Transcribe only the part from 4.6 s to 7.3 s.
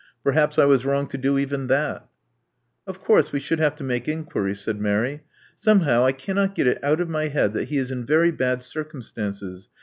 Mary. Somehow, I cannot get it out of my